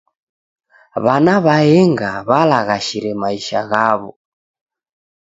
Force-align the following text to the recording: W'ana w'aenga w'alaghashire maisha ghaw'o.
W'ana 1.03 1.33
w'aenga 1.45 2.11
w'alaghashire 2.27 3.11
maisha 3.21 3.61
ghaw'o. 3.69 4.09